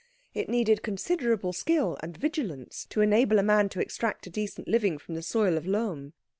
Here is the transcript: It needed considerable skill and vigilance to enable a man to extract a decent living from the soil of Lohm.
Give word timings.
It 0.33 0.49
needed 0.49 0.81
considerable 0.81 1.53
skill 1.53 1.95
and 2.01 2.17
vigilance 2.17 2.87
to 2.89 3.01
enable 3.01 3.37
a 3.37 3.43
man 3.43 3.69
to 3.69 3.79
extract 3.79 4.25
a 4.25 4.31
decent 4.31 4.67
living 4.67 4.97
from 4.97 5.13
the 5.13 5.21
soil 5.21 5.57
of 5.57 5.67
Lohm. 5.67 6.13